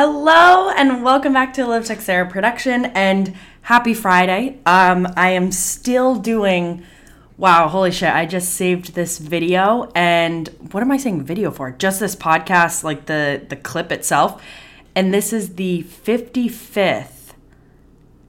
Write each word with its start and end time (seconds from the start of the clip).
Hello 0.00 0.70
and 0.70 1.02
welcome 1.02 1.32
back 1.32 1.54
to 1.54 1.66
Liv 1.66 1.84
Teixeira 1.84 2.30
production 2.30 2.84
and 2.84 3.34
happy 3.62 3.94
Friday. 3.94 4.60
Um, 4.64 5.08
I 5.16 5.30
am 5.30 5.50
still 5.50 6.14
doing. 6.14 6.84
Wow, 7.36 7.66
holy 7.66 7.90
shit! 7.90 8.14
I 8.14 8.24
just 8.24 8.52
saved 8.52 8.94
this 8.94 9.18
video, 9.18 9.90
and 9.96 10.46
what 10.70 10.84
am 10.84 10.92
I 10.92 10.98
saying 10.98 11.24
video 11.24 11.50
for? 11.50 11.72
Just 11.72 11.98
this 11.98 12.14
podcast, 12.14 12.84
like 12.84 13.06
the 13.06 13.44
the 13.48 13.56
clip 13.56 13.90
itself, 13.90 14.40
and 14.94 15.12
this 15.12 15.32
is 15.32 15.56
the 15.56 15.82
fifty 15.82 16.46
fifth 16.46 17.34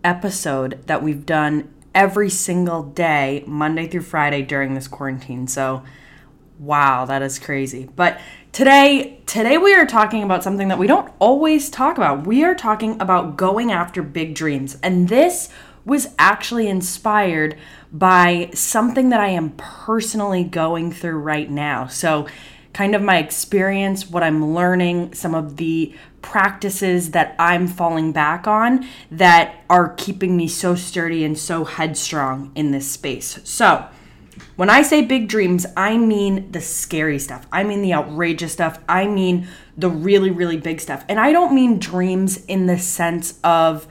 episode 0.04 0.81
that 0.88 1.04
we've 1.04 1.23
done 1.23 1.71
every 1.93 2.31
single 2.31 2.81
day, 2.81 3.43
Monday 3.45 3.86
through 3.86 4.01
Friday 4.01 4.41
during 4.41 4.73
this 4.73 4.88
quarantine. 4.88 5.47
So, 5.47 5.83
wow, 6.57 7.05
that 7.05 7.21
is 7.21 7.38
crazy. 7.38 7.88
But 7.95 8.20
Today, 8.52 9.20
today 9.27 9.57
we 9.59 9.75
are 9.75 9.86
talking 9.86 10.23
about 10.23 10.43
something 10.43 10.70
that 10.70 10.79
we 10.79 10.88
don't 10.88 11.13
always 11.20 11.70
talk 11.70 11.97
about. 11.97 12.25
We 12.25 12.43
are 12.43 12.55
talking 12.55 13.00
about 13.00 13.37
going 13.37 13.71
after 13.71 14.01
big 14.01 14.33
dreams. 14.33 14.75
And 14.82 15.07
this 15.07 15.50
was 15.86 16.07
actually 16.18 16.68
inspired 16.68 17.57
by 17.92 18.50
something 18.54 19.09
that 19.09 19.20
I 19.20 19.29
am 19.29 19.51
personally 19.51 20.43
going 20.43 20.92
through 20.92 21.20
right 21.20 21.50
now. 21.50 21.87
So, 21.87 22.28
kind 22.73 22.96
of 22.96 23.01
my 23.01 23.18
experience, 23.18 24.09
what 24.09 24.23
I'm 24.23 24.54
learning, 24.54 25.14
some 25.14 25.36
of 25.36 25.57
the 25.57 25.93
practices 26.21 27.11
that 27.11 27.36
I'm 27.39 27.68
falling 27.68 28.11
back 28.11 28.47
on 28.47 28.86
that 29.11 29.64
are 29.70 29.93
keeping 29.95 30.36
me 30.36 30.47
so 30.47 30.75
sturdy 30.75 31.23
and 31.23 31.37
so 31.37 31.65
headstrong 31.65 32.52
in 32.56 32.72
this 32.72 32.89
space. 32.89 33.39
So, 33.44 33.88
when 34.56 34.70
I 34.70 34.81
say 34.81 35.02
big 35.02 35.28
dreams, 35.28 35.66
I 35.78 35.98
mean 35.98 36.52
the 36.52 36.61
scary 36.61 37.20
stuff. 37.20 37.48
I 37.52 37.64
mean 37.64 37.81
the 37.81 37.94
outrageous 37.94 38.53
stuff. 38.53 38.80
I 38.88 39.08
mean 39.08 39.48
the 39.78 39.89
really, 39.89 40.31
really 40.31 40.58
big 40.58 40.81
stuff. 40.81 41.06
And 41.08 41.20
I 41.20 41.31
don't 41.31 41.53
mean 41.53 41.80
dreams 41.80 42.45
in 42.45 42.67
the 42.67 42.78
sense 42.78 43.39
of 43.44 43.88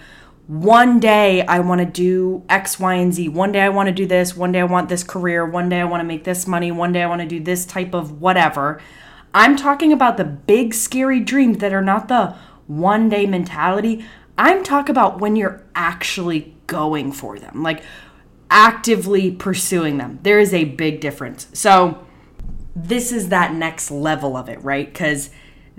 one 0.47 0.99
day 0.99 1.43
I 1.43 1.61
want 1.61 1.81
to 1.81 1.87
do 1.87 2.43
X, 2.49 2.81
Y, 2.81 2.95
and 2.95 3.13
Z. 3.13 3.29
One 3.29 3.53
day 3.53 3.61
I 3.61 3.69
want 3.69 3.89
to 3.89 3.93
do 3.93 4.07
this. 4.07 4.35
One 4.35 4.53
day 4.53 4.61
I 4.61 4.65
want 4.65 4.89
this 4.89 5.05
career. 5.05 5.45
One 5.45 5.69
day 5.69 5.81
I 5.81 5.85
want 5.85 6.01
to 6.01 6.07
make 6.07 6.25
this 6.25 6.47
money. 6.47 6.73
One 6.73 6.93
day 6.93 7.03
I 7.03 7.07
want 7.07 7.21
to 7.21 7.29
do 7.29 7.39
this 7.39 7.67
type 7.67 7.95
of 7.95 8.21
whatever. 8.21 8.81
I'm 9.35 9.57
talking 9.57 9.93
about 9.93 10.17
the 10.17 10.25
big, 10.25 10.73
scary 10.73 11.21
dreams 11.21 11.59
that 11.59 11.75
are 11.75 11.83
not 11.83 12.09
the 12.09 12.35
one 12.67 13.11
day 13.11 13.27
mentality. 13.27 14.05
I'm 14.39 14.65
talking 14.65 14.91
about 14.91 15.21
when 15.21 15.37
you're 15.37 15.63
actually 15.75 16.57
going 16.67 17.13
for 17.13 17.39
them. 17.39 17.63
Like, 17.63 17.83
actively 18.51 19.31
pursuing 19.31 19.99
them. 19.99 20.19
There 20.23 20.39
is 20.39 20.55
a 20.55 20.65
big 20.65 21.01
difference. 21.01 21.49
So, 21.53 22.05
this 22.75 23.11
is 23.11 23.31
that 23.31 23.55
next 23.55 23.91
level 23.91 24.37
of 24.37 24.49
it, 24.49 24.63
right? 24.63 24.87
Because 24.87 25.31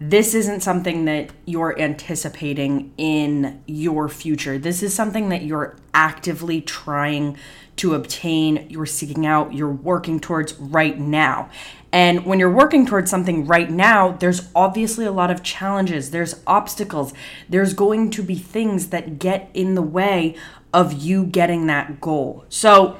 this 0.02 0.33
isn't 0.33 0.61
something 0.61 1.03
that 1.05 1.30
you're 1.45 1.78
anticipating 1.78 2.94
in 2.97 3.61
your 3.67 4.08
future. 4.08 4.58
This 4.58 4.81
is 4.81 4.94
something 4.94 5.28
that 5.28 5.44
you're 5.44 5.75
actively 5.94 6.61
trying 6.61 7.38
to 7.75 7.95
obtain, 7.95 8.67
you're 8.70 8.86
seeking 8.86 9.25
out, 9.25 9.53
you're 9.53 9.70
working 9.70 10.22
towards 10.22 10.53
right 10.53 10.97
now. 10.97 11.50
And 11.92 12.25
when 12.25 12.39
you're 12.39 12.50
working 12.50 12.86
towards 12.86 13.11
something 13.11 13.45
right 13.45 13.70
now, 13.70 14.14
there's 14.14 14.50
obviously 14.55 15.03
a 15.05 15.11
lot 15.11 15.31
of 15.31 15.44
challenges, 15.44 16.11
there's 16.11 16.42
obstacles, 16.47 17.14
there's 17.50 17.73
going 17.73 18.09
to 18.11 18.23
be 18.23 18.36
things 18.36 18.89
that 18.89 19.20
get 19.20 19.50
in 19.53 19.75
the 19.75 19.81
way 19.81 20.36
of 20.73 20.94
you 20.94 21.25
getting 21.25 21.67
that 21.67 22.00
goal. 22.00 22.45
So, 22.47 22.97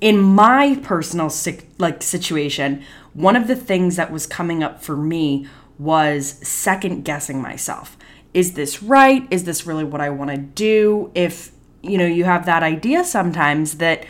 in 0.00 0.20
my 0.20 0.78
personal 0.84 1.32
like 1.78 2.04
situation, 2.04 2.84
one 3.14 3.34
of 3.34 3.48
the 3.48 3.56
things 3.56 3.96
that 3.96 4.12
was 4.12 4.28
coming 4.28 4.62
up 4.62 4.80
for 4.80 4.96
me 4.96 5.48
was 5.78 6.38
second 6.46 7.04
guessing 7.04 7.40
myself. 7.40 7.96
Is 8.34 8.54
this 8.54 8.82
right? 8.82 9.26
Is 9.30 9.44
this 9.44 9.66
really 9.66 9.84
what 9.84 10.00
I 10.00 10.10
want 10.10 10.30
to 10.30 10.36
do? 10.36 11.10
If, 11.14 11.52
you 11.82 11.96
know, 11.98 12.06
you 12.06 12.24
have 12.24 12.46
that 12.46 12.62
idea 12.62 13.04
sometimes 13.04 13.78
that 13.78 14.04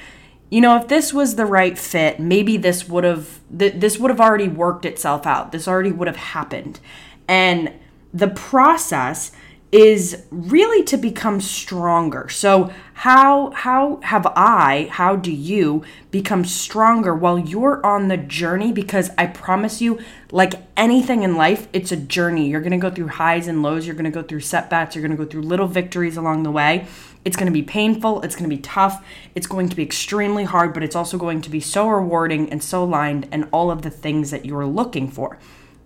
you 0.50 0.62
know, 0.62 0.76
if 0.76 0.88
this 0.88 1.12
was 1.12 1.36
the 1.36 1.44
right 1.44 1.78
fit, 1.78 2.18
maybe 2.18 2.56
this 2.56 2.88
would 2.88 3.04
have 3.04 3.40
th- 3.56 3.74
this 3.76 3.98
would 3.98 4.10
have 4.10 4.20
already 4.20 4.48
worked 4.48 4.84
itself 4.86 5.26
out. 5.26 5.52
This 5.52 5.68
already 5.68 5.92
would 5.92 6.08
have 6.08 6.16
happened. 6.16 6.80
And 7.26 7.74
the 8.14 8.28
process 8.28 9.32
is 9.70 10.24
really 10.30 10.82
to 10.82 10.96
become 10.96 11.40
stronger. 11.42 12.28
So 12.30 12.72
how 12.94 13.50
how 13.50 14.00
have 14.02 14.26
I, 14.34 14.88
how 14.90 15.14
do 15.14 15.30
you 15.30 15.84
become 16.10 16.44
stronger 16.46 17.14
while 17.14 17.38
you're 17.38 17.84
on 17.84 18.08
the 18.08 18.16
journey 18.16 18.72
because 18.72 19.10
I 19.18 19.26
promise 19.26 19.82
you 19.82 20.00
like 20.30 20.54
anything 20.76 21.22
in 21.22 21.36
life, 21.36 21.68
it's 21.74 21.92
a 21.92 21.96
journey. 21.96 22.48
You're 22.48 22.62
going 22.62 22.72
to 22.72 22.78
go 22.78 22.90
through 22.90 23.08
highs 23.08 23.46
and 23.46 23.62
lows, 23.62 23.86
you're 23.86 23.94
going 23.94 24.04
to 24.04 24.10
go 24.10 24.22
through 24.22 24.40
setbacks, 24.40 24.94
you're 24.94 25.06
going 25.06 25.16
to 25.16 25.22
go 25.22 25.28
through 25.28 25.42
little 25.42 25.66
victories 25.66 26.16
along 26.16 26.44
the 26.44 26.50
way. 26.50 26.86
It's 27.26 27.36
going 27.36 27.46
to 27.46 27.52
be 27.52 27.62
painful, 27.62 28.22
it's 28.22 28.36
going 28.36 28.48
to 28.48 28.56
be 28.56 28.62
tough, 28.62 29.04
it's 29.34 29.46
going 29.46 29.68
to 29.68 29.76
be 29.76 29.82
extremely 29.82 30.44
hard, 30.44 30.72
but 30.72 30.82
it's 30.82 30.96
also 30.96 31.18
going 31.18 31.42
to 31.42 31.50
be 31.50 31.60
so 31.60 31.86
rewarding 31.88 32.50
and 32.50 32.62
so 32.62 32.84
aligned 32.84 33.28
and 33.30 33.46
all 33.52 33.70
of 33.70 33.82
the 33.82 33.90
things 33.90 34.30
that 34.30 34.46
you're 34.46 34.66
looking 34.66 35.10
for. 35.10 35.38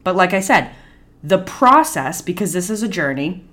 But 0.04 0.15
like 0.15 0.32
I 0.32 0.41
said, 0.41 0.71
the 1.22 1.38
process 1.38 2.22
because 2.22 2.53
this 2.53 2.71
is 2.71 2.82
a 2.82 2.88
journey, 2.88 3.44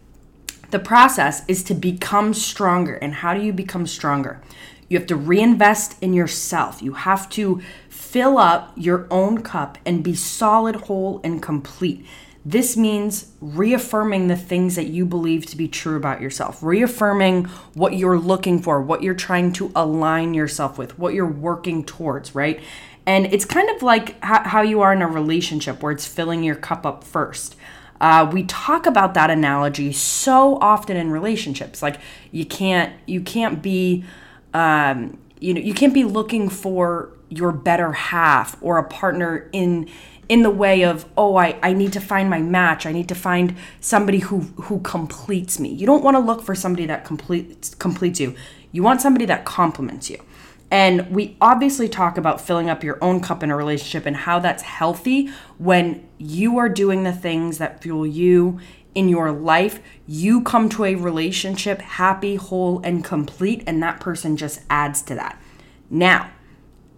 the 0.72 0.80
process 0.80 1.44
is 1.48 1.64
to 1.64 1.74
become 1.74 2.34
stronger. 2.34 2.96
And 2.96 3.16
how 3.16 3.34
do 3.34 3.42
you 3.42 3.54
become 3.54 3.88
stronger? 3.88 4.42
You 4.88 4.98
have 4.98 5.08
to 5.08 5.16
reinvest 5.16 6.02
in 6.02 6.14
yourself. 6.14 6.82
You 6.82 6.94
have 6.94 7.30
to 7.32 7.62
fill 7.90 8.38
up 8.38 8.74
your 8.76 9.08
own 9.12 9.42
cup 9.44 9.78
and 9.86 10.04
be 10.04 10.16
solid, 10.16 10.76
whole, 10.76 11.22
and 11.24 11.42
complete. 11.42 12.06
This 12.46 12.76
means 12.76 13.32
reaffirming 13.42 14.28
the 14.28 14.36
things 14.36 14.76
that 14.76 14.88
you 14.88 15.06
believe 15.06 15.46
to 15.48 15.58
be 15.58 15.68
true 15.68 15.98
about 15.98 16.22
yourself, 16.22 16.64
reaffirming 16.64 17.46
what 17.74 17.98
you're 17.98 18.18
looking 18.18 18.62
for, 18.62 18.82
what 18.82 19.04
you're 19.04 19.14
trying 19.14 19.54
to 19.54 19.72
align 19.76 20.34
yourself 20.34 20.78
with, 20.78 20.98
what 20.98 21.14
you're 21.14 21.28
working 21.28 21.84
towards, 21.84 22.34
right? 22.34 22.62
And 23.06 23.28
it's 23.28 23.46
kind 23.46 23.70
of 23.70 23.84
like 23.84 24.24
how 24.24 24.62
you 24.62 24.82
are 24.82 24.94
in 24.94 25.02
a 25.02 25.08
relationship 25.08 25.84
where 25.84 25.92
it's 25.92 26.08
filling 26.08 26.44
your 26.44 26.56
cup 26.56 26.86
up 26.86 27.04
first. 27.04 27.56
Uh, 28.02 28.30
we 28.32 28.44
talk 28.44 28.86
about 28.86 29.14
that 29.14 29.30
analogy 29.30 29.92
so 29.92 30.58
often 30.62 30.96
in 30.96 31.12
relationships. 31.12 31.82
Like 31.82 31.98
you 32.32 32.46
can't 32.46 32.94
you 33.06 33.22
can't 33.22 33.62
be 33.62 34.06
um, 34.54 35.18
you 35.40 35.54
know 35.54 35.62
you 35.62 35.74
can't 35.74 35.94
be 35.94 36.04
looking 36.04 36.50
for 36.50 37.12
your 37.30 37.52
better 37.52 37.92
half 37.92 38.58
or 38.62 38.78
a 38.78 38.84
partner 38.84 39.50
in 39.52 39.90
in 40.30 40.44
the 40.44 40.50
way 40.50 40.84
of 40.84 41.06
oh 41.18 41.36
I, 41.36 41.60
I 41.62 41.74
need 41.74 41.94
to 41.94 42.00
find 42.00 42.30
my 42.30 42.40
match. 42.40 42.86
I 42.86 42.92
need 42.92 43.10
to 43.10 43.16
find 43.16 43.56
somebody 43.82 44.20
who 44.20 44.42
who 44.64 44.80
completes 44.80 45.60
me. 45.60 45.70
You 45.70 45.86
don't 45.86 46.04
want 46.04 46.16
to 46.16 46.20
look 46.20 46.42
for 46.42 46.56
somebody 46.56 46.86
that 46.86 47.04
completes 47.04 47.76
completes 47.76 48.20
you. 48.20 48.36
You 48.72 48.84
want 48.84 49.02
somebody 49.02 49.26
that 49.26 49.46
complements 49.46 50.10
you 50.10 50.24
and 50.72 51.10
we 51.10 51.36
obviously 51.42 51.90
talk 51.90 52.18
about 52.18 52.40
filling 52.40 52.70
up 52.70 52.84
your 52.84 52.98
own 53.04 53.22
cup 53.22 53.42
in 53.42 53.50
a 53.50 53.56
relationship 53.56 54.06
and 54.06 54.16
how 54.16 54.40
that's 54.40 54.64
healthy 54.64 55.30
when 55.58 56.08
you 56.18 56.58
are 56.58 56.70
doing 56.70 57.04
the 57.04 57.14
things 57.14 57.58
that 57.58 57.82
fuel 57.82 58.06
you 58.06 58.60
in 58.94 59.10
your 59.10 59.32
life. 59.32 59.80
You 60.06 60.42
come 60.42 60.70
to 60.70 60.86
a 60.86 60.96
relationship 60.96 61.82
happy, 61.82 62.36
whole, 62.36 62.82
and 62.84 63.04
complete, 63.04 63.64
and 63.66 63.82
that 63.82 64.00
person 64.00 64.38
just 64.38 64.62
adds 64.70 65.02
to 65.04 65.16
that. 65.16 65.42
Now, 65.90 66.30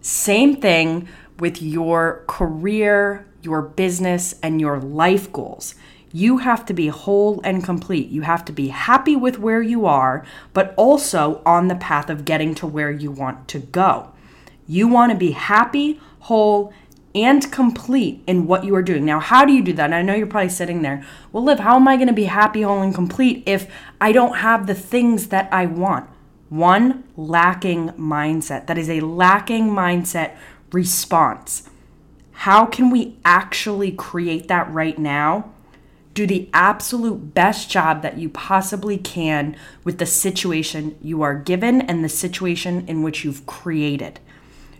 same 0.02 0.56
thing 0.56 1.08
with 1.38 1.62
your 1.62 2.24
career, 2.26 3.26
your 3.42 3.62
business, 3.62 4.34
and 4.42 4.60
your 4.60 4.78
life 4.80 5.32
goals. 5.32 5.74
You 6.12 6.38
have 6.38 6.66
to 6.66 6.74
be 6.74 6.88
whole 6.88 7.40
and 7.42 7.64
complete. 7.64 8.08
You 8.08 8.22
have 8.22 8.44
to 8.44 8.52
be 8.52 8.68
happy 8.68 9.16
with 9.16 9.38
where 9.38 9.62
you 9.62 9.86
are, 9.86 10.24
but 10.52 10.74
also 10.76 11.40
on 11.46 11.68
the 11.68 11.74
path 11.74 12.10
of 12.10 12.24
getting 12.24 12.54
to 12.56 12.66
where 12.66 12.90
you 12.90 13.10
want 13.10 13.48
to 13.48 13.58
go. 13.58 14.12
You 14.66 14.88
want 14.88 15.10
to 15.12 15.18
be 15.18 15.32
happy, 15.32 15.98
whole, 16.20 16.72
and 17.14 17.50
complete 17.50 18.22
in 18.26 18.46
what 18.46 18.64
you 18.64 18.74
are 18.74 18.82
doing. 18.82 19.04
Now, 19.04 19.20
how 19.20 19.44
do 19.44 19.52
you 19.52 19.62
do 19.62 19.72
that? 19.74 19.86
And 19.86 19.94
I 19.94 20.02
know 20.02 20.14
you're 20.14 20.26
probably 20.26 20.48
sitting 20.48 20.82
there, 20.82 21.04
well, 21.30 21.44
Liv, 21.44 21.60
how 21.60 21.76
am 21.76 21.88
I 21.88 21.96
going 21.96 22.08
to 22.08 22.14
be 22.14 22.24
happy, 22.24 22.62
whole, 22.62 22.82
and 22.82 22.94
complete 22.94 23.42
if 23.46 23.70
I 24.00 24.12
don't 24.12 24.36
have 24.36 24.66
the 24.66 24.74
things 24.74 25.28
that 25.28 25.52
I 25.52 25.66
want? 25.66 26.08
One, 26.48 27.04
lacking 27.16 27.90
mindset. 27.90 28.66
That 28.66 28.78
is 28.78 28.90
a 28.90 29.00
lacking 29.00 29.68
mindset 29.68 30.36
response. 30.72 31.68
How 32.32 32.66
can 32.66 32.90
we 32.90 33.16
actually 33.24 33.92
create 33.92 34.48
that 34.48 34.70
right 34.70 34.98
now? 34.98 35.50
Do 36.14 36.26
the 36.26 36.48
absolute 36.52 37.34
best 37.34 37.70
job 37.70 38.02
that 38.02 38.18
you 38.18 38.28
possibly 38.28 38.98
can 38.98 39.56
with 39.84 39.98
the 39.98 40.06
situation 40.06 40.96
you 41.00 41.22
are 41.22 41.34
given 41.34 41.80
and 41.80 42.04
the 42.04 42.08
situation 42.08 42.84
in 42.86 43.02
which 43.02 43.24
you've 43.24 43.46
created. 43.46 44.20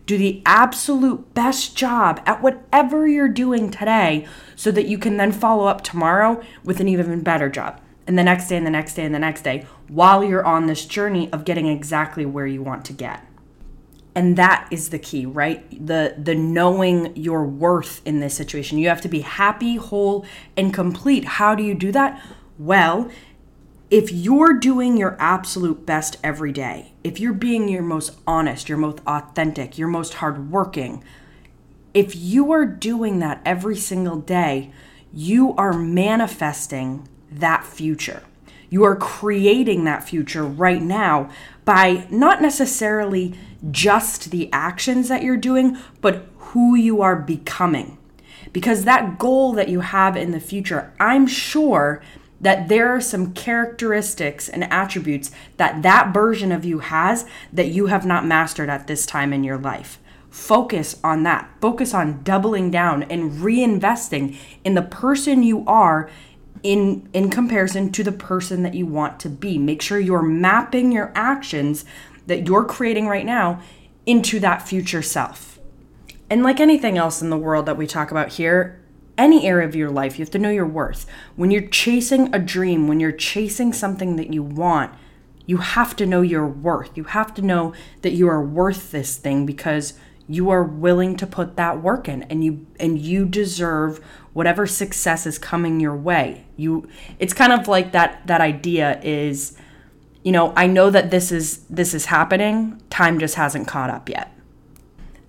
Do 0.04 0.18
the 0.18 0.42
absolute 0.44 1.32
best 1.32 1.76
job 1.76 2.20
at 2.26 2.42
whatever 2.42 3.06
you're 3.06 3.28
doing 3.28 3.70
today 3.70 4.26
so 4.56 4.70
that 4.72 4.86
you 4.86 4.98
can 4.98 5.16
then 5.16 5.32
follow 5.32 5.66
up 5.66 5.82
tomorrow 5.82 6.42
with 6.64 6.80
an 6.80 6.88
even 6.88 7.22
better 7.22 7.48
job. 7.48 7.80
And 8.06 8.18
the 8.18 8.24
next 8.24 8.48
day, 8.48 8.56
and 8.56 8.66
the 8.66 8.70
next 8.70 8.94
day, 8.94 9.04
and 9.04 9.14
the 9.14 9.20
next 9.20 9.42
day, 9.42 9.64
while 9.88 10.24
you're 10.24 10.44
on 10.44 10.66
this 10.66 10.84
journey 10.84 11.32
of 11.32 11.44
getting 11.44 11.66
exactly 11.66 12.26
where 12.26 12.46
you 12.48 12.62
want 12.62 12.84
to 12.86 12.92
get 12.92 13.24
and 14.14 14.36
that 14.36 14.68
is 14.70 14.90
the 14.90 14.98
key 14.98 15.24
right? 15.24 15.86
The 15.86 16.14
the 16.18 16.34
knowing 16.34 17.16
your 17.16 17.44
worth 17.44 18.02
in 18.04 18.20
this 18.20 18.34
situation. 18.34 18.78
You 18.78 18.88
have 18.88 19.00
to 19.02 19.08
be 19.08 19.20
happy 19.20 19.76
whole 19.76 20.26
and 20.56 20.72
complete. 20.72 21.24
How 21.24 21.54
do 21.54 21.62
you 21.62 21.74
do 21.74 21.92
that? 21.92 22.22
Well, 22.58 23.10
if 23.90 24.10
you're 24.10 24.54
doing 24.54 24.96
your 24.96 25.16
absolute 25.18 25.84
best 25.84 26.16
every 26.24 26.52
day, 26.52 26.92
if 27.04 27.20
you're 27.20 27.34
being 27.34 27.68
your 27.68 27.82
most 27.82 28.12
honest, 28.26 28.68
your 28.68 28.78
most 28.78 29.00
authentic, 29.06 29.76
your 29.76 29.88
most 29.88 30.14
hardworking, 30.14 31.04
if 31.92 32.16
you 32.16 32.52
are 32.52 32.64
doing 32.64 33.18
that 33.18 33.42
every 33.44 33.76
single 33.76 34.16
day, 34.16 34.72
you 35.12 35.54
are 35.56 35.74
manifesting 35.74 37.06
that 37.30 37.64
future. 37.64 38.22
You 38.70 38.84
are 38.84 38.96
creating 38.96 39.84
that 39.84 40.08
future 40.08 40.44
right 40.44 40.80
now 40.80 41.30
by 41.66 42.06
not 42.10 42.40
necessarily 42.40 43.34
just 43.70 44.30
the 44.30 44.50
actions 44.52 45.08
that 45.08 45.22
you're 45.22 45.36
doing, 45.36 45.78
but 46.00 46.26
who 46.38 46.74
you 46.74 47.00
are 47.02 47.16
becoming. 47.16 47.98
Because 48.52 48.84
that 48.84 49.18
goal 49.18 49.52
that 49.52 49.68
you 49.68 49.80
have 49.80 50.16
in 50.16 50.32
the 50.32 50.40
future, 50.40 50.92
I'm 50.98 51.26
sure 51.26 52.02
that 52.40 52.68
there 52.68 52.88
are 52.88 53.00
some 53.00 53.32
characteristics 53.32 54.48
and 54.48 54.64
attributes 54.64 55.30
that 55.56 55.82
that 55.82 56.12
version 56.12 56.50
of 56.50 56.64
you 56.64 56.80
has 56.80 57.24
that 57.52 57.68
you 57.68 57.86
have 57.86 58.04
not 58.04 58.26
mastered 58.26 58.68
at 58.68 58.88
this 58.88 59.06
time 59.06 59.32
in 59.32 59.44
your 59.44 59.56
life. 59.56 59.98
Focus 60.28 60.98
on 61.04 61.22
that. 61.22 61.48
Focus 61.60 61.94
on 61.94 62.22
doubling 62.22 62.70
down 62.70 63.04
and 63.04 63.32
reinvesting 63.32 64.36
in 64.64 64.74
the 64.74 64.82
person 64.82 65.42
you 65.42 65.64
are 65.66 66.10
in 66.62 67.08
in 67.12 67.28
comparison 67.28 67.90
to 67.92 68.04
the 68.04 68.12
person 68.12 68.62
that 68.62 68.74
you 68.74 68.86
want 68.86 69.20
to 69.20 69.28
be. 69.28 69.58
Make 69.58 69.82
sure 69.82 69.98
you're 69.98 70.22
mapping 70.22 70.90
your 70.90 71.12
actions 71.14 71.84
that 72.26 72.46
you're 72.46 72.64
creating 72.64 73.06
right 73.06 73.26
now 73.26 73.60
into 74.06 74.40
that 74.40 74.66
future 74.66 75.02
self. 75.02 75.58
And 76.30 76.42
like 76.42 76.60
anything 76.60 76.96
else 76.96 77.20
in 77.20 77.30
the 77.30 77.38
world 77.38 77.66
that 77.66 77.76
we 77.76 77.86
talk 77.86 78.10
about 78.10 78.30
here, 78.30 78.80
any 79.18 79.46
area 79.46 79.68
of 79.68 79.76
your 79.76 79.90
life, 79.90 80.18
you 80.18 80.24
have 80.24 80.30
to 80.32 80.38
know 80.38 80.50
your 80.50 80.66
worth. 80.66 81.06
When 81.36 81.50
you're 81.50 81.68
chasing 81.68 82.34
a 82.34 82.38
dream, 82.38 82.88
when 82.88 83.00
you're 83.00 83.12
chasing 83.12 83.72
something 83.72 84.16
that 84.16 84.32
you 84.32 84.42
want, 84.42 84.92
you 85.44 85.58
have 85.58 85.94
to 85.96 86.06
know 86.06 86.22
your 86.22 86.46
worth. 86.46 86.96
You 86.96 87.04
have 87.04 87.34
to 87.34 87.42
know 87.42 87.74
that 88.02 88.12
you 88.12 88.28
are 88.28 88.42
worth 88.42 88.90
this 88.90 89.16
thing 89.16 89.44
because 89.44 89.94
you 90.28 90.50
are 90.50 90.62
willing 90.62 91.16
to 91.16 91.26
put 91.26 91.56
that 91.56 91.82
work 91.82 92.08
in 92.08 92.22
and 92.24 92.44
you 92.44 92.66
and 92.78 92.98
you 92.98 93.26
deserve 93.26 93.98
whatever 94.32 94.66
success 94.66 95.26
is 95.26 95.38
coming 95.38 95.80
your 95.80 95.96
way. 95.96 96.46
You 96.56 96.88
it's 97.18 97.34
kind 97.34 97.52
of 97.52 97.68
like 97.68 97.92
that 97.92 98.26
that 98.28 98.40
idea 98.40 99.00
is 99.02 99.56
you 100.22 100.32
know, 100.32 100.52
I 100.56 100.66
know 100.66 100.90
that 100.90 101.10
this 101.10 101.32
is 101.32 101.58
this 101.68 101.94
is 101.94 102.06
happening. 102.06 102.80
Time 102.90 103.18
just 103.18 103.34
hasn't 103.34 103.66
caught 103.66 103.90
up 103.90 104.08
yet. 104.08 104.36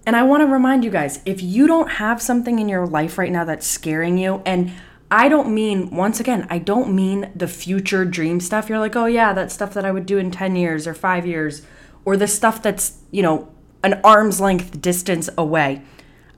And 0.05 0.15
I 0.15 0.23
want 0.23 0.41
to 0.41 0.47
remind 0.47 0.83
you 0.83 0.89
guys 0.89 1.21
if 1.25 1.41
you 1.41 1.65
don't 1.65 1.91
have 1.91 2.21
something 2.21 2.59
in 2.59 2.67
your 2.67 2.85
life 2.85 3.17
right 3.17 3.31
now 3.31 3.45
that's 3.45 3.65
scaring 3.65 4.17
you, 4.17 4.41
and 4.45 4.71
I 5.09 5.29
don't 5.29 5.53
mean, 5.53 5.95
once 5.95 6.19
again, 6.19 6.47
I 6.49 6.57
don't 6.57 6.93
mean 6.93 7.31
the 7.35 7.47
future 7.47 8.03
dream 8.03 8.39
stuff. 8.39 8.67
You're 8.67 8.79
like, 8.79 8.95
oh, 8.95 9.05
yeah, 9.05 9.31
that 9.33 9.51
stuff 9.51 9.73
that 9.75 9.85
I 9.85 9.91
would 9.91 10.07
do 10.07 10.17
in 10.17 10.31
10 10.31 10.55
years 10.55 10.87
or 10.87 10.95
five 10.95 11.27
years, 11.27 11.61
or 12.03 12.17
the 12.17 12.27
stuff 12.27 12.63
that's, 12.63 12.97
you 13.11 13.21
know, 13.21 13.51
an 13.83 14.01
arm's 14.03 14.41
length 14.41 14.81
distance 14.81 15.29
away. 15.37 15.83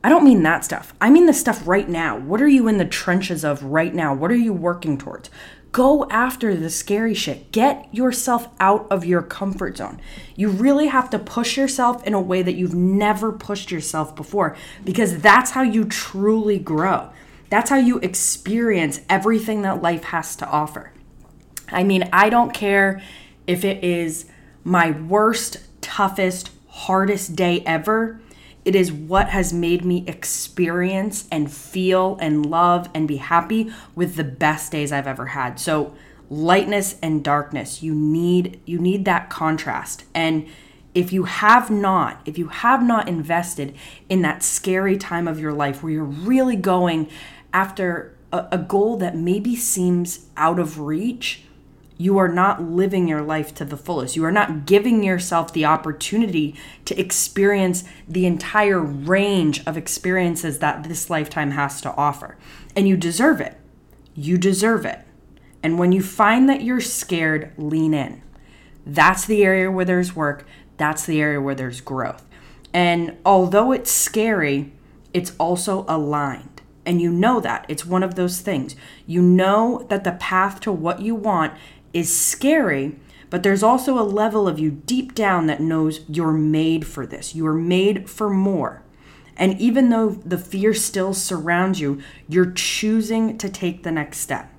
I 0.03 0.09
don't 0.09 0.25
mean 0.25 0.43
that 0.43 0.65
stuff. 0.65 0.93
I 0.99 1.09
mean 1.09 1.25
the 1.25 1.33
stuff 1.33 1.67
right 1.67 1.87
now. 1.87 2.19
What 2.19 2.41
are 2.41 2.47
you 2.47 2.67
in 2.67 2.77
the 2.77 2.85
trenches 2.85 3.43
of 3.45 3.63
right 3.63 3.93
now? 3.93 4.13
What 4.13 4.29
are 4.29 4.35
you 4.35 4.53
working 4.53 4.97
towards? 4.97 5.29
Go 5.75 6.07
after 6.09 6.55
the 6.55 6.69
scary 6.69 7.13
shit. 7.13 7.51
Get 7.51 7.93
yourself 7.93 8.47
out 8.61 8.87
of 8.89 9.03
your 9.03 9.21
comfort 9.21 9.75
zone. 9.75 9.99
You 10.33 10.47
really 10.47 10.87
have 10.87 11.09
to 11.09 11.19
push 11.19 11.57
yourself 11.57 12.01
in 12.07 12.13
a 12.13 12.21
way 12.21 12.41
that 12.43 12.55
you've 12.55 12.73
never 12.73 13.33
pushed 13.33 13.71
yourself 13.71 14.15
before 14.15 14.55
because 14.85 15.19
that's 15.19 15.51
how 15.51 15.63
you 15.63 15.83
truly 15.83 16.59
grow. 16.59 17.09
That's 17.49 17.69
how 17.69 17.75
you 17.75 17.99
experience 17.99 19.01
everything 19.09 19.63
that 19.63 19.81
life 19.81 20.05
has 20.05 20.37
to 20.37 20.47
offer. 20.47 20.93
I 21.67 21.83
mean, 21.83 22.07
I 22.13 22.29
don't 22.29 22.53
care 22.53 23.01
if 23.45 23.65
it 23.65 23.83
is 23.83 24.27
my 24.63 24.91
worst, 24.91 25.57
toughest, 25.81 26.51
hardest 26.69 27.35
day 27.35 27.61
ever 27.65 28.21
it 28.65 28.75
is 28.75 28.91
what 28.91 29.29
has 29.29 29.53
made 29.53 29.85
me 29.85 30.03
experience 30.07 31.27
and 31.31 31.53
feel 31.53 32.17
and 32.19 32.45
love 32.45 32.89
and 32.95 33.07
be 33.07 33.17
happy 33.17 33.71
with 33.93 34.15
the 34.15 34.23
best 34.23 34.71
days 34.71 34.91
I've 34.91 35.07
ever 35.07 35.27
had. 35.27 35.59
So 35.59 35.95
lightness 36.29 36.95
and 37.01 37.23
darkness, 37.23 37.83
you 37.83 37.93
need 37.93 38.59
you 38.65 38.79
need 38.79 39.05
that 39.05 39.29
contrast. 39.29 40.05
And 40.15 40.47
if 40.95 41.13
you 41.13 41.25
have 41.25 41.69
not, 41.69 42.21
if 42.25 42.37
you 42.37 42.47
have 42.47 42.81
not 42.81 43.07
invested 43.07 43.75
in 44.09 44.23
that 44.23 44.41
scary 44.41 44.97
time 44.97 45.27
of 45.27 45.39
your 45.39 45.53
life 45.53 45.83
where 45.83 45.93
you're 45.93 46.03
really 46.03 46.55
going 46.55 47.09
after 47.53 48.15
a, 48.31 48.47
a 48.53 48.57
goal 48.57 48.97
that 48.97 49.15
maybe 49.15 49.55
seems 49.55 50.25
out 50.37 50.57
of 50.57 50.79
reach, 50.79 51.43
you 51.97 52.17
are 52.17 52.27
not 52.27 52.61
living 52.61 53.07
your 53.07 53.21
life 53.21 53.53
to 53.55 53.65
the 53.65 53.77
fullest. 53.77 54.15
You 54.15 54.25
are 54.25 54.31
not 54.31 54.65
giving 54.65 55.03
yourself 55.03 55.53
the 55.53 55.65
opportunity 55.65 56.55
to 56.85 56.99
experience 56.99 57.83
the 58.07 58.25
entire 58.25 58.79
range 58.79 59.65
of 59.65 59.77
experiences 59.77 60.59
that 60.59 60.83
this 60.83 61.09
lifetime 61.09 61.51
has 61.51 61.79
to 61.81 61.95
offer. 61.95 62.37
And 62.75 62.87
you 62.87 62.97
deserve 62.97 63.39
it. 63.39 63.57
You 64.13 64.37
deserve 64.37 64.85
it. 64.85 64.99
And 65.63 65.79
when 65.79 65.91
you 65.91 66.01
find 66.01 66.49
that 66.49 66.61
you're 66.61 66.81
scared, 66.81 67.51
lean 67.57 67.93
in. 67.93 68.21
That's 68.85 69.25
the 69.25 69.43
area 69.43 69.71
where 69.71 69.85
there's 69.85 70.15
work, 70.15 70.45
that's 70.77 71.05
the 71.05 71.21
area 71.21 71.41
where 71.41 71.55
there's 71.55 71.81
growth. 71.81 72.25
And 72.73 73.17
although 73.25 73.71
it's 73.71 73.89
scary, 73.89 74.73
it's 75.13 75.33
also 75.39 75.85
aligned. 75.87 76.61
And 76.85 77.01
you 77.01 77.11
know 77.11 77.39
that. 77.39 77.65
It's 77.67 77.85
one 77.85 78.03
of 78.03 78.15
those 78.15 78.41
things. 78.41 78.75
You 79.07 79.21
know 79.21 79.85
that 79.89 80.03
the 80.03 80.11
path 80.11 80.59
to 80.61 80.71
what 80.71 81.01
you 81.01 81.15
want 81.15 81.53
is 81.95 82.15
scary, 82.15 82.99
but 83.29 83.41
there's 83.41 83.63
also 83.63 83.97
a 83.97 84.03
level 84.03 84.49
of 84.49 84.59
you 84.59 84.69
deep 84.69 85.15
down 85.15 85.47
that 85.47 85.61
knows 85.61 86.01
you're 86.09 86.33
made 86.33 86.85
for 86.85 87.07
this. 87.07 87.33
You 87.33 87.47
are 87.47 87.53
made 87.53 88.09
for 88.09 88.29
more. 88.29 88.83
And 89.37 89.59
even 89.59 89.89
though 89.89 90.09
the 90.09 90.37
fear 90.37 90.73
still 90.73 91.13
surrounds 91.13 91.79
you, 91.79 92.01
you're 92.27 92.51
choosing 92.51 93.37
to 93.37 93.49
take 93.49 93.83
the 93.83 93.93
next 93.93 94.17
step. 94.19 94.51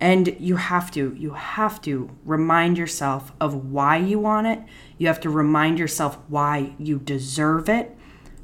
And 0.00 0.36
you 0.40 0.56
have 0.56 0.90
to, 0.92 1.14
you 1.16 1.34
have 1.34 1.80
to 1.82 2.10
remind 2.24 2.78
yourself 2.78 3.32
of 3.40 3.70
why 3.72 3.96
you 3.96 4.18
want 4.18 4.48
it. 4.48 4.60
You 4.96 5.06
have 5.06 5.20
to 5.20 5.30
remind 5.30 5.78
yourself 5.78 6.18
why 6.28 6.74
you 6.78 6.98
deserve 6.98 7.68
it. 7.68 7.96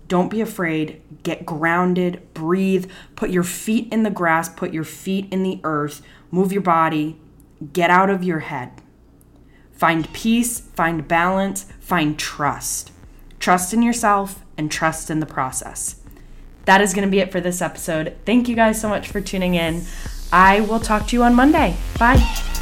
Don't 0.07 0.31
be 0.31 0.41
afraid. 0.41 1.03
Get 1.25 1.45
grounded, 1.45 2.23
breathe, 2.35 2.89
put 3.17 3.31
your 3.31 3.43
feet 3.43 3.93
in 3.93 4.05
the 4.05 4.11
grass, 4.11 4.49
put 4.49 4.73
your 4.73 4.85
feet 4.85 5.27
in 5.33 5.43
the 5.43 5.61
earth, 5.65 6.03
move 6.31 6.53
your 6.53 6.63
body, 6.63 7.21
Get 7.73 7.91
out 7.91 8.11
of 8.11 8.25
your 8.25 8.41
head. 8.41 8.71
Find 9.73 10.13
peace, 10.13 10.61
find 10.61 11.07
balance, 11.07 11.65
find 11.81 12.19
trust. 12.19 12.93
Trust 13.39 13.75
in 13.75 13.83
yourself 13.83 14.45
and 14.57 14.71
trust 14.71 15.11
in 15.11 15.21
the 15.21 15.27
process. 15.27 15.97
That 16.65 16.81
is 16.81 16.95
going 16.95 17.07
to 17.07 17.11
be 17.11 17.19
it 17.19 17.31
for 17.31 17.41
this 17.41 17.61
episode. 17.61 18.17
Thank 18.25 18.49
you 18.49 18.57
guys 18.57 18.81
so 18.81 18.89
much 18.89 19.09
for 19.09 19.21
tuning 19.21 19.55
in. 19.55 19.85
I 20.33 20.61
will 20.63 20.81
talk 20.81 21.07
to 21.09 21.17
you 21.17 21.23
on 21.23 21.35
Monday. 21.35 21.77
Bye. 21.99 22.54